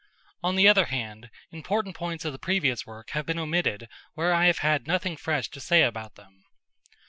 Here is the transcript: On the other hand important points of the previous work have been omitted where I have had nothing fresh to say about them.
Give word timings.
On 0.41 0.55
the 0.55 0.67
other 0.67 0.85
hand 0.85 1.29
important 1.51 1.95
points 1.95 2.25
of 2.25 2.33
the 2.33 2.39
previous 2.39 2.87
work 2.87 3.11
have 3.11 3.23
been 3.27 3.37
omitted 3.37 3.87
where 4.15 4.33
I 4.33 4.45
have 4.47 4.57
had 4.65 4.87
nothing 4.87 5.15
fresh 5.15 5.47
to 5.51 5.59
say 5.59 5.83
about 5.83 6.15
them. 6.15 6.43